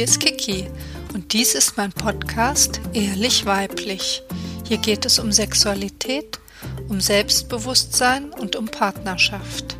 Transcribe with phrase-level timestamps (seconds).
[0.00, 0.64] Hier ist Kiki
[1.12, 4.22] und dies ist mein Podcast Ehrlich Weiblich.
[4.66, 6.40] Hier geht es um Sexualität,
[6.88, 9.76] um Selbstbewusstsein und um Partnerschaft.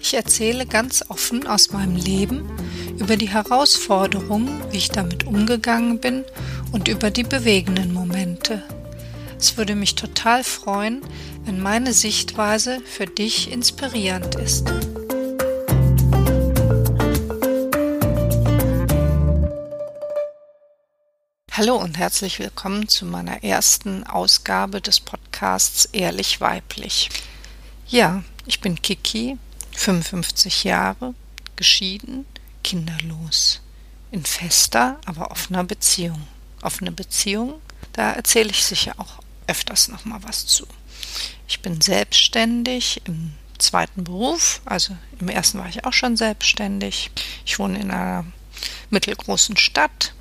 [0.00, 2.50] Ich erzähle ganz offen aus meinem Leben
[2.98, 6.24] über die Herausforderungen, wie ich damit umgegangen bin
[6.72, 8.60] und über die bewegenden Momente.
[9.38, 11.00] Es würde mich total freuen,
[11.44, 14.64] wenn meine Sichtweise für dich inspirierend ist.
[21.56, 27.10] Hallo und herzlich willkommen zu meiner ersten Ausgabe des Podcasts Ehrlich Weiblich.
[27.86, 29.38] Ja, ich bin Kiki,
[29.76, 31.14] 55 Jahre,
[31.54, 32.26] geschieden,
[32.64, 33.60] kinderlos,
[34.10, 36.26] in fester, aber offener Beziehung.
[36.60, 37.60] Offene Beziehung,
[37.92, 40.66] da erzähle ich sicher auch öfters nochmal was zu.
[41.46, 47.12] Ich bin selbstständig im zweiten Beruf, also im ersten war ich auch schon selbstständig.
[47.46, 48.24] Ich wohne in einer
[48.90, 50.13] mittelgroßen Stadt,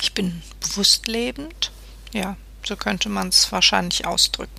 [0.00, 1.70] ich bin bewusst lebend.
[2.12, 4.52] Ja, so könnte man es wahrscheinlich ausdrücken.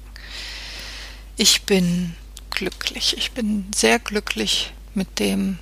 [1.37, 2.15] Ich bin
[2.49, 3.15] glücklich.
[3.17, 5.59] Ich bin sehr glücklich mit dem,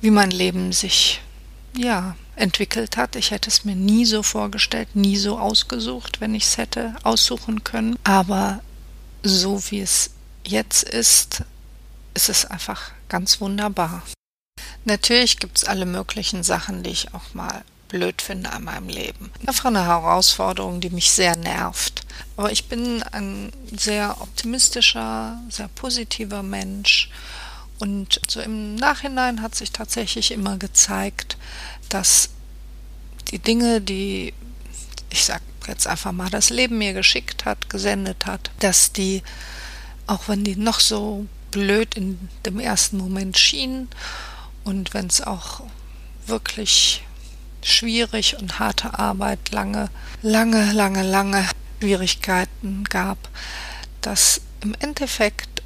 [0.00, 1.20] wie mein Leben sich,
[1.76, 3.16] ja, entwickelt hat.
[3.16, 7.64] Ich hätte es mir nie so vorgestellt, nie so ausgesucht, wenn ich es hätte aussuchen
[7.64, 7.98] können.
[8.04, 8.62] Aber
[9.22, 10.10] so wie es
[10.44, 11.44] jetzt ist,
[12.14, 14.02] ist es einfach ganz wunderbar.
[14.84, 19.30] Natürlich gibt es alle möglichen Sachen, die ich auch mal blöd finde an meinem Leben.
[19.46, 22.04] Einfach eine Herausforderung, die mich sehr nervt.
[22.36, 27.10] Aber ich bin ein sehr optimistischer, sehr positiver Mensch.
[27.78, 31.36] Und so im Nachhinein hat sich tatsächlich immer gezeigt,
[31.90, 32.30] dass
[33.30, 34.32] die Dinge, die
[35.10, 39.22] ich sag jetzt einfach mal, das Leben mir geschickt hat, gesendet hat, dass die,
[40.06, 43.88] auch wenn die noch so blöd in dem ersten Moment schienen
[44.64, 45.62] und wenn es auch
[46.26, 47.04] wirklich
[47.62, 49.88] schwierig und harte Arbeit, lange,
[50.22, 51.46] lange, lange, lange
[51.80, 53.18] Schwierigkeiten gab,
[54.00, 55.62] dass im Endeffekt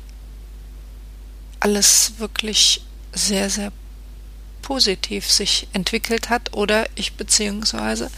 [1.61, 3.73] alles wirklich sehr, sehr
[4.63, 8.11] positiv sich entwickelt hat oder ich beziehungsweise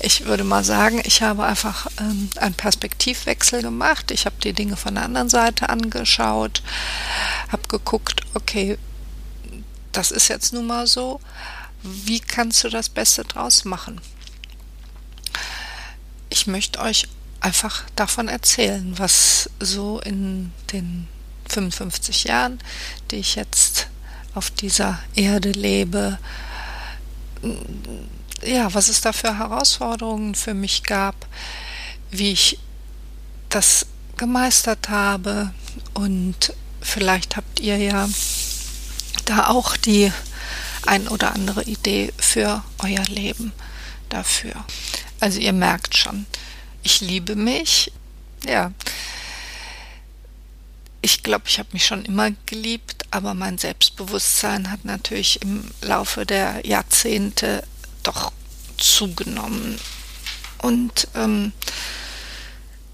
[0.00, 4.10] ich würde mal sagen, ich habe einfach ähm, einen Perspektivwechsel gemacht.
[4.10, 6.62] Ich habe die Dinge von der anderen Seite angeschaut,
[7.50, 8.76] habe geguckt, okay,
[9.92, 11.20] das ist jetzt nun mal so,
[11.84, 14.00] wie kannst du das Beste draus machen?
[16.30, 17.08] Ich möchte euch
[17.40, 21.06] einfach davon erzählen, was so in den
[21.46, 22.58] 55 Jahren,
[23.10, 23.88] die ich jetzt
[24.34, 26.18] auf dieser Erde lebe,
[28.42, 31.26] ja, was es da für Herausforderungen für mich gab,
[32.10, 32.58] wie ich
[33.50, 33.86] das
[34.16, 35.52] gemeistert habe
[35.92, 38.08] und vielleicht habt ihr ja
[39.26, 40.12] da auch die
[40.86, 43.52] ein oder andere Idee für euer Leben
[44.08, 44.64] dafür.
[45.20, 46.26] Also ihr merkt schon,
[46.82, 47.92] ich liebe mich.
[48.46, 48.72] Ja.
[51.00, 56.24] Ich glaube, ich habe mich schon immer geliebt, aber mein Selbstbewusstsein hat natürlich im Laufe
[56.24, 57.64] der Jahrzehnte
[58.02, 58.32] doch
[58.78, 59.78] zugenommen.
[60.58, 61.52] Und ähm,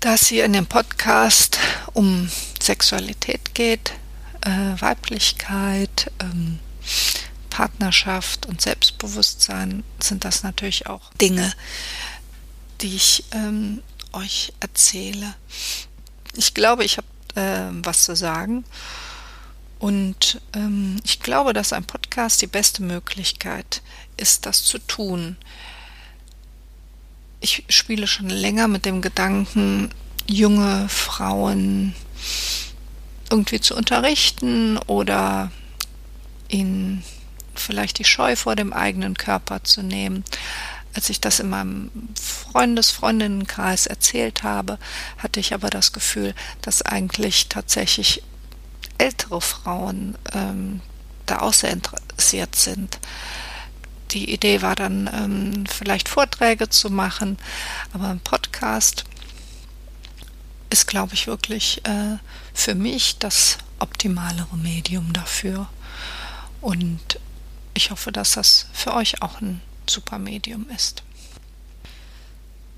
[0.01, 1.59] da hier in dem Podcast
[1.93, 2.31] um
[2.61, 3.93] Sexualität geht,
[4.41, 6.59] äh, Weiblichkeit, ähm,
[7.51, 11.53] Partnerschaft und Selbstbewusstsein sind das natürlich auch Dinge,
[12.81, 15.35] die ich ähm, euch erzähle.
[16.35, 18.65] Ich glaube, ich habe äh, was zu sagen.
[19.79, 23.83] Und ähm, ich glaube, dass ein Podcast die beste Möglichkeit
[24.17, 25.37] ist, das zu tun.
[27.41, 29.91] Ich spiele schon länger mit dem Gedanken,
[30.27, 31.95] junge Frauen
[33.31, 35.51] irgendwie zu unterrichten oder
[36.49, 37.03] ihnen
[37.61, 40.25] vielleicht die Scheu vor dem eigenen Körper zu nehmen.
[40.95, 41.91] Als ich das in meinem
[42.21, 44.79] Freundes-, Freundinnenkreis erzählt habe,
[45.19, 48.23] hatte ich aber das Gefühl, dass eigentlich tatsächlich
[48.99, 50.81] ältere Frauen ähm,
[51.27, 52.99] da auch sehr interessiert sind.
[54.11, 57.39] Die Idee war dann, ähm, vielleicht Vorträge zu machen,
[57.93, 59.05] aber ein Podcast
[60.71, 62.17] ist, glaube ich, wirklich äh,
[62.53, 65.69] für mich das optimalere Medium dafür.
[66.61, 67.19] Und
[67.81, 71.03] ich hoffe, dass das für euch auch ein super Medium ist.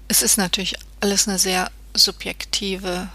[0.07, 3.09] Es ist natürlich alles eine sehr subjektive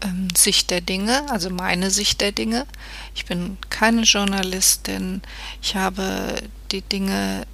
[0.00, 2.66] ähm, Sicht der Dinge, also meine Sicht der Dinge.
[3.14, 5.22] Ich bin keine Journalistin.
[5.62, 6.42] Ich habe
[6.72, 7.46] die Dinge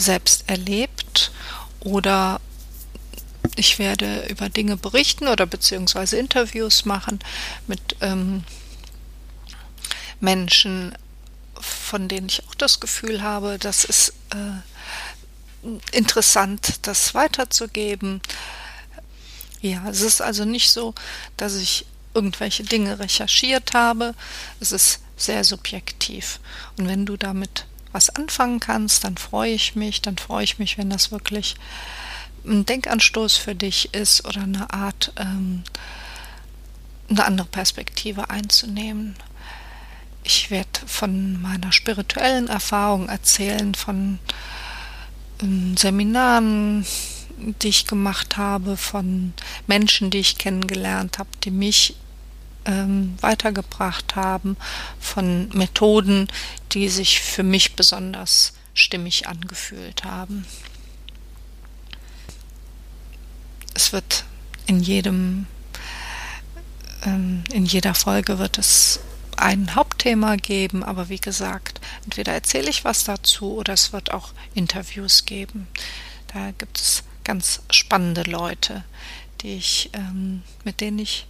[0.00, 1.32] selbst erlebt
[1.80, 2.40] oder
[3.56, 7.18] ich werde über Dinge berichten oder beziehungsweise Interviews machen
[7.66, 8.44] mit ähm,
[10.20, 10.94] Menschen,
[11.84, 18.20] von denen ich auch das Gefühl habe, das ist äh, interessant, das weiterzugeben.
[19.60, 20.94] Ja, es ist also nicht so,
[21.36, 24.14] dass ich irgendwelche Dinge recherchiert habe.
[24.60, 26.40] Es ist sehr subjektiv.
[26.76, 30.78] Und wenn du damit was anfangen kannst, dann freue ich mich, dann freue ich mich,
[30.78, 31.54] wenn das wirklich
[32.44, 35.62] ein Denkanstoß für dich ist oder eine Art, ähm,
[37.08, 39.16] eine andere Perspektive einzunehmen.
[40.26, 44.18] Ich werde von meiner spirituellen Erfahrung erzählen, von
[45.42, 46.86] ähm, Seminaren,
[47.36, 49.34] die ich gemacht habe, von
[49.66, 51.96] Menschen, die ich kennengelernt habe, die mich
[52.64, 54.56] ähm, weitergebracht haben,
[54.98, 56.28] von Methoden,
[56.72, 60.46] die sich für mich besonders stimmig angefühlt haben.
[63.74, 64.24] Es wird
[64.66, 65.46] in jedem,
[67.02, 69.00] ähm, in jeder Folge wird es
[69.36, 69.74] ein
[70.04, 75.24] Hauptthema geben, aber wie gesagt, entweder erzähle ich was dazu oder es wird auch Interviews
[75.24, 75.66] geben.
[76.26, 78.84] Da gibt es ganz spannende Leute,
[79.40, 81.26] die ich, ähm, mit denen ich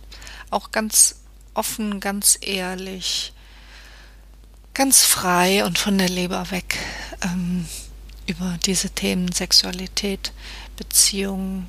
[0.51, 1.21] auch ganz
[1.55, 3.33] offen, ganz ehrlich,
[4.75, 6.77] ganz frei und von der Leber weg
[7.23, 7.69] ähm,
[8.27, 10.33] über diese Themen Sexualität,
[10.77, 11.69] Beziehung,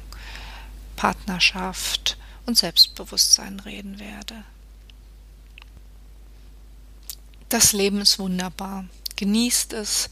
[0.95, 2.17] Partnerschaft
[2.47, 4.43] und Selbstbewusstsein reden werde.
[7.49, 8.85] Das Leben ist wunderbar.
[9.15, 10.09] Genießt es.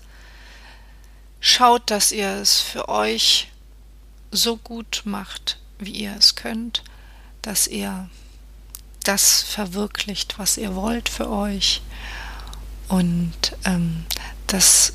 [1.39, 3.51] Schaut, dass ihr es für euch
[4.31, 6.83] so gut macht, wie ihr es könnt,
[7.41, 8.09] dass ihr
[9.03, 11.81] das verwirklicht, was ihr wollt für euch
[12.87, 13.33] und
[13.65, 14.05] ähm,
[14.47, 14.93] dass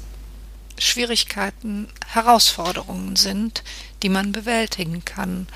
[0.79, 3.63] Schwierigkeiten Herausforderungen sind,
[4.03, 5.49] die man bewältigen kann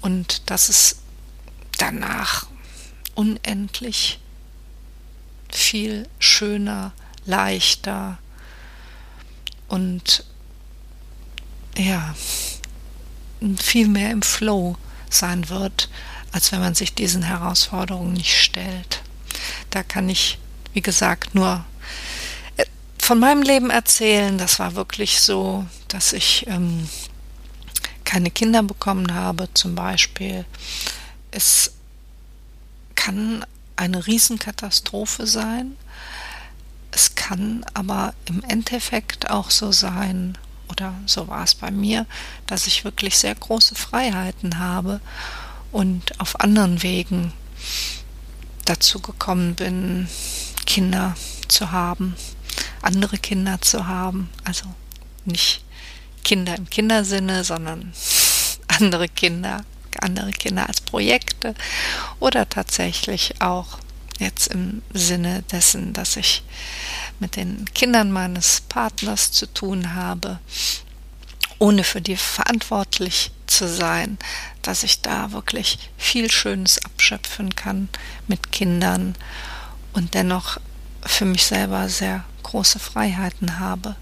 [0.00, 0.96] und dass es
[1.78, 2.46] danach
[3.14, 4.18] unendlich
[5.50, 6.92] viel schöner,
[7.24, 8.18] leichter
[9.68, 10.24] und
[11.76, 12.14] ja,
[13.58, 14.76] viel mehr im Flow
[15.10, 15.88] sein wird,
[16.32, 19.02] als wenn man sich diesen Herausforderungen nicht stellt.
[19.70, 20.38] Da kann ich,
[20.72, 21.64] wie gesagt, nur
[22.56, 22.64] äh,
[22.98, 24.38] von meinem Leben erzählen.
[24.38, 26.88] Das war wirklich so, dass ich ähm,
[28.04, 30.44] keine Kinder bekommen habe, zum Beispiel.
[31.30, 31.72] Es
[32.94, 33.44] kann
[33.76, 35.76] eine Riesenkatastrophe sein.
[36.90, 40.38] Es kann aber im Endeffekt auch so sein,
[40.68, 42.06] oder so war es bei mir,
[42.46, 45.00] dass ich wirklich sehr große Freiheiten habe
[45.72, 47.32] und auf anderen Wegen
[48.64, 50.08] dazu gekommen bin,
[50.64, 51.14] Kinder
[51.48, 52.16] zu haben,
[52.82, 54.64] andere Kinder zu haben, also
[55.24, 55.64] nicht
[56.24, 57.92] Kinder im Kindersinne, sondern
[58.68, 59.64] andere Kinder,
[60.02, 61.54] andere Kinder als Projekte
[62.20, 63.78] oder tatsächlich auch
[64.18, 66.42] jetzt im Sinne dessen, dass ich
[67.18, 70.38] mit den Kindern meines Partners zu tun habe,
[71.58, 74.18] ohne für die verantwortlich zu sein,
[74.62, 77.88] dass ich da wirklich viel Schönes abschöpfen kann
[78.26, 79.14] mit Kindern
[79.92, 80.58] und dennoch
[81.04, 83.96] für mich selber sehr große Freiheiten habe.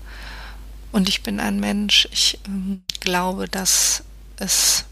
[0.90, 4.04] Und ich bin ein Mensch, ich äh, glaube, dass
[4.36, 4.84] es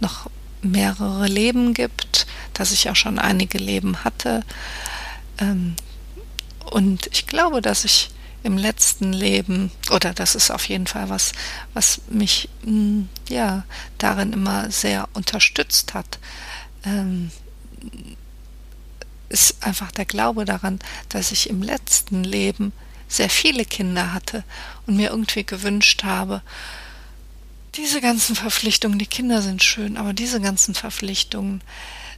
[0.00, 0.30] noch
[0.62, 4.44] mehrere Leben gibt, dass ich auch schon einige Leben hatte.
[5.38, 5.74] Ähm,
[6.70, 8.10] und ich glaube, dass ich
[8.42, 11.32] im letzten Leben, oder das ist auf jeden Fall was,
[11.74, 13.64] was mich mm, ja
[13.98, 16.18] darin immer sehr unterstützt hat,
[16.84, 17.30] ähm,
[19.28, 22.72] ist einfach der Glaube daran, dass ich im letzten Leben
[23.08, 24.44] sehr viele Kinder hatte
[24.86, 26.42] und mir irgendwie gewünscht habe,
[27.74, 31.62] diese ganzen Verpflichtungen, die Kinder sind schön, aber diese ganzen Verpflichtungen,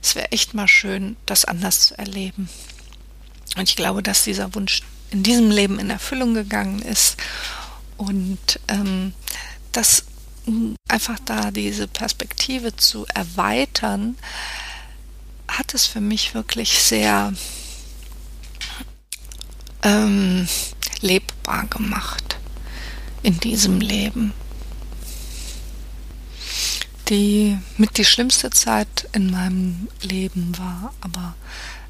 [0.02, 2.48] es wäre echt mal schön, das anders zu erleben.
[3.56, 7.16] Und ich glaube, dass dieser Wunsch in diesem Leben in Erfüllung gegangen ist
[7.96, 9.12] und ähm,
[9.70, 10.04] das
[10.88, 14.16] einfach da diese Perspektive zu erweitern,
[15.46, 17.32] hat es für mich wirklich sehr
[19.82, 20.48] ähm,
[21.00, 22.36] lebbar gemacht
[23.22, 24.32] in diesem Leben.
[27.08, 31.34] Die mit die schlimmste Zeit in meinem Leben war aber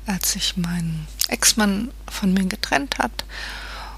[0.06, 3.24] als sich mein Ex-Mann von mir getrennt hat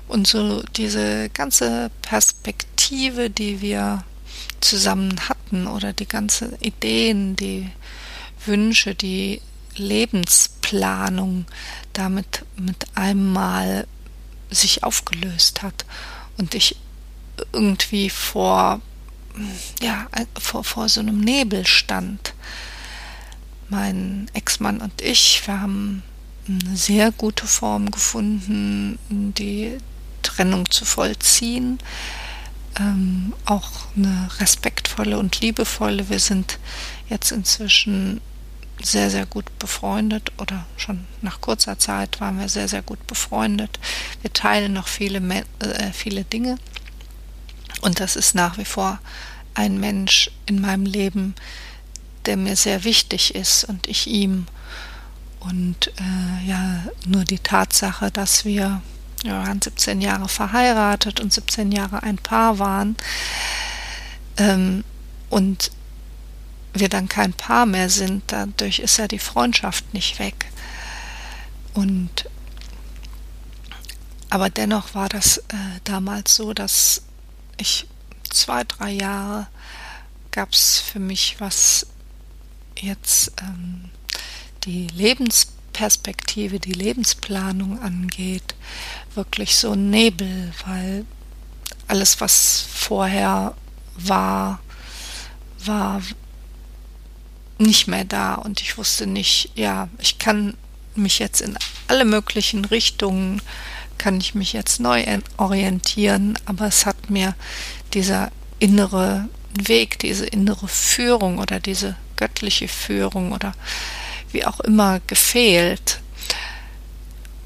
[0.09, 4.05] und so diese ganze Perspektive, die wir
[4.61, 7.71] zusammen hatten oder die ganze Ideen, die
[8.45, 9.41] Wünsche, die
[9.75, 11.47] Lebensplanung
[11.93, 13.87] damit mit einmal
[14.51, 15.85] sich aufgelöst hat
[16.37, 16.77] und ich
[17.53, 18.81] irgendwie vor
[19.83, 20.07] ja
[20.39, 22.35] vor, vor so einem Nebel stand
[23.69, 26.03] mein Ex-Mann und ich, wir haben
[26.49, 29.79] eine sehr gute Form gefunden, die
[30.23, 31.79] Trennung zu vollziehen.
[32.79, 36.09] Ähm, auch eine respektvolle und liebevolle.
[36.11, 36.59] Wir sind
[37.09, 38.21] jetzt inzwischen
[38.83, 43.79] sehr, sehr gut befreundet oder schon nach kurzer Zeit waren wir sehr, sehr gut befreundet.
[44.21, 45.19] Wir teilen noch viele,
[45.61, 46.59] äh, viele Dinge
[47.87, 48.99] und das ist nach wie vor
[49.55, 51.37] ein Mensch in meinem Leben,
[52.27, 54.47] der mir sehr wichtig ist und ich ihm.
[55.39, 58.83] Und äh, ja, nur die Tatsache, dass wir
[59.23, 62.97] wir waren 17 Jahre verheiratet und 17 Jahre ein Paar waren
[64.37, 64.83] ähm,
[65.31, 65.71] und
[66.75, 70.47] wir dann kein Paar mehr sind, dadurch ist ja die Freundschaft nicht weg.
[71.73, 72.29] Und
[74.29, 77.03] aber dennoch war das äh, damals so, dass
[77.57, 77.87] ich
[78.31, 79.49] zwei, drei Jahre
[80.31, 81.87] gab es für mich, was
[82.79, 83.91] jetzt ähm,
[84.65, 88.55] die Lebensperspektive, die Lebensplanung angeht,
[89.15, 91.07] wirklich so ein Nebel, weil
[91.89, 93.55] alles, was vorher
[93.95, 94.61] war,
[95.65, 96.03] war
[97.59, 98.35] nicht mehr da.
[98.35, 100.57] Und ich wusste nicht, ja, ich kann
[100.95, 101.57] mich jetzt in
[101.89, 103.41] alle möglichen Richtungen,
[103.99, 105.05] kann ich mich jetzt neu
[105.37, 107.35] orientieren, aber es hat mir
[107.95, 113.53] dieser innere Weg, diese innere Führung oder diese göttliche Führung oder
[114.33, 116.01] wie auch immer gefehlt.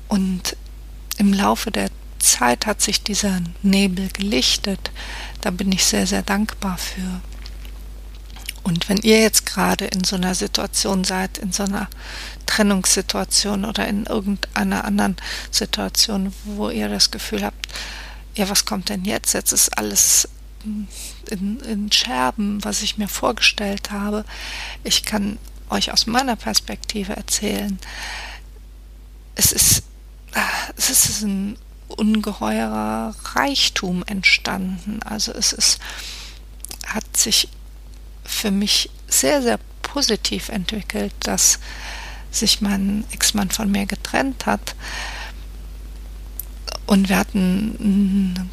[0.09, 0.57] Und
[1.19, 1.89] im Laufe der
[2.19, 4.91] Zeit hat sich dieser Nebel gelichtet.
[5.41, 7.21] Da bin ich sehr, sehr dankbar für.
[8.63, 11.89] Und wenn ihr jetzt gerade in so einer Situation seid, in so einer
[12.47, 15.17] Trennungssituation oder in irgendeiner anderen
[15.51, 17.69] Situation, wo ihr das Gefühl habt,
[18.35, 19.33] ja, was kommt denn jetzt?
[19.33, 20.29] Jetzt ist alles
[21.31, 24.25] in, in Scherben, was ich mir vorgestellt habe.
[24.85, 25.39] Ich kann
[25.69, 27.79] euch aus meiner Perspektive erzählen.
[29.35, 29.85] Es ist
[30.77, 31.57] es ist ein
[31.89, 35.03] ungeheurer Reichtum entstanden.
[35.03, 35.81] Also es ist,
[36.87, 37.49] hat sich
[38.31, 41.59] für mich sehr, sehr positiv entwickelt, dass
[42.31, 44.75] sich mein Ex-Mann von mir getrennt hat.
[46.87, 48.47] Und wir hatten eine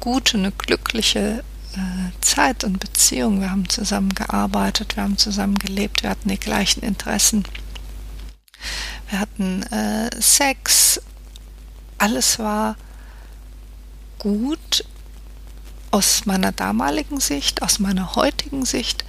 [0.00, 1.44] gute, eine glückliche
[1.74, 3.40] äh, Zeit und Beziehung.
[3.40, 7.44] Wir haben zusammen gearbeitet, wir haben zusammen gelebt, wir hatten die gleichen Interessen.
[9.10, 11.00] Wir hatten äh, Sex,
[11.98, 12.76] alles war
[14.18, 14.84] gut
[15.90, 19.04] aus meiner damaligen Sicht, aus meiner heutigen Sicht,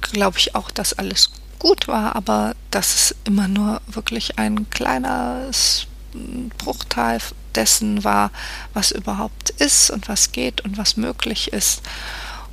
[0.00, 5.86] glaube ich auch, dass alles gut war, aber dass es immer nur wirklich ein kleines
[6.58, 7.20] Bruchteil
[7.54, 8.30] dessen war,
[8.72, 11.82] was überhaupt ist und was geht und was möglich ist.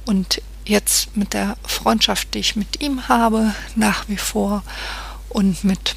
[0.06, 4.64] Und jetzt mit der Freundschaft, die ich mit ihm habe, nach wie vor
[5.30, 5.96] und mit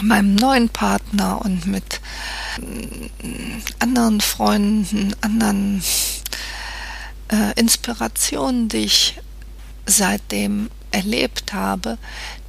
[0.00, 2.00] meinem neuen Partner und mit
[3.78, 5.82] anderen Freunden, anderen
[7.30, 9.20] äh, Inspirationen, die ich
[9.86, 11.98] seitdem erlebt habe,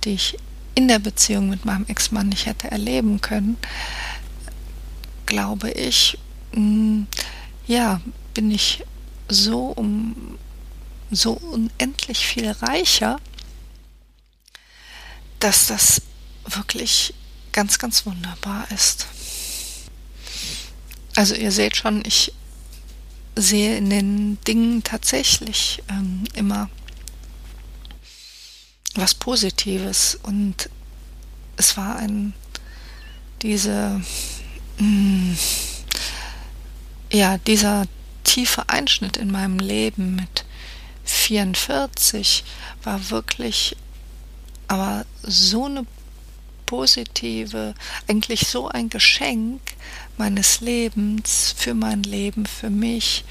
[0.03, 0.37] die ich
[0.75, 3.57] in der Beziehung mit meinem Ex-Mann nicht hätte erleben können,
[5.25, 6.17] glaube ich,
[6.53, 7.07] mh, mm,
[7.67, 8.01] ja,
[8.33, 8.83] bin ich
[9.29, 10.37] so um
[11.11, 13.19] so unendlich viel reicher,
[15.39, 16.01] dass das
[16.45, 17.13] wirklich
[17.51, 19.07] ganz, ganz wunderbar ist.
[21.15, 22.33] Also ihr seht schon, ich
[23.35, 26.69] sehe in den Dingen tatsächlich ähm, immer
[28.95, 30.19] was Positives.
[30.23, 30.69] Und
[31.57, 32.33] es war ein
[33.41, 34.01] diese
[34.79, 35.37] mh, mm,
[37.11, 37.85] ja dieser
[38.23, 40.45] tiefe Einschnitt in meinem Leben mit
[41.03, 42.43] 44
[42.83, 43.75] war wirklich
[44.67, 45.85] aber so eine
[46.73, 47.75] positive,
[48.07, 49.61] eigentlich so ein Geschenk
[50.17, 53.25] meines Lebens, für mein Leben, für mich,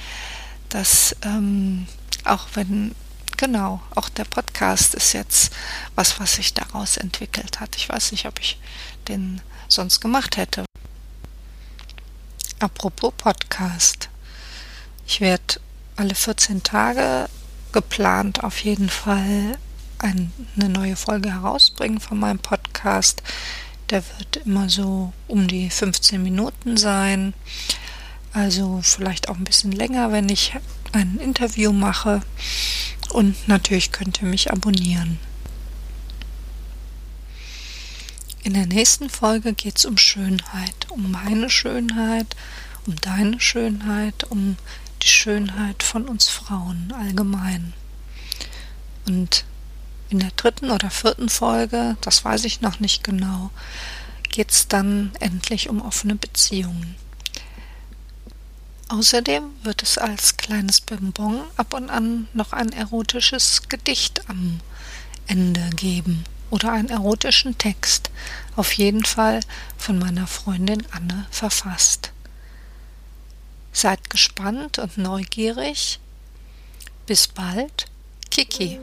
[0.69, 1.89] dass ähm,
[2.25, 2.95] auch wenn,
[3.39, 5.53] genau, auch der Podcast ist jetzt
[5.97, 7.75] was, was sich daraus entwickelt hat.
[7.75, 8.61] Ich weiß nicht, ob ich
[9.09, 10.65] den sonst gemacht hätte.
[12.61, 14.09] Apropos Podcast.
[15.05, 15.61] Ich werde
[15.97, 17.29] alle 14 Tage
[17.73, 19.59] geplant auf jeden Fall
[20.03, 23.23] eine neue Folge herausbringen von meinem Podcast.
[23.91, 27.35] Der wird immer so um die 15 Minuten sein.
[28.33, 30.55] Also vielleicht auch ein bisschen länger, wenn ich
[30.93, 32.23] ein Interview mache.
[33.11, 35.19] Und natürlich könnt ihr mich abonnieren.
[38.43, 42.35] In der nächsten Folge geht es um Schönheit, um meine Schönheit,
[42.87, 44.57] um deine Schönheit, um
[45.03, 47.73] die Schönheit von uns Frauen allgemein.
[49.07, 49.45] Und
[50.13, 53.51] in der dritten oder vierten Folge, das weiß ich noch nicht genau,
[54.31, 56.97] geht es dann endlich um offene Beziehungen.
[58.89, 64.61] Außerdem wird es als kleines Bonbon ab und an noch ein erotisches Gedicht am
[65.27, 68.11] Ende geben oder einen erotischen Text,
[68.55, 69.41] auf jeden Fall
[69.79, 72.13] von meiner Freundin Anne verfasst.
[73.73, 75.99] Seid gespannt und neugierig.
[77.07, 77.87] Bis bald,
[78.31, 78.79] Kiki.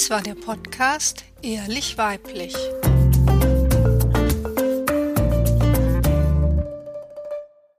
[0.00, 2.54] Dies war der Podcast Ehrlich Weiblich.